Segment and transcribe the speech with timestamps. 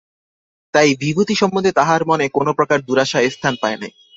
[0.73, 3.91] তাই বিভূতি সম্বন্ধে তাঁহার মনে কোনোপ্রকার দুরাশা স্থান পায় নাই।